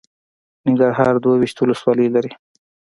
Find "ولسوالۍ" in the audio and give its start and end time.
1.59-2.07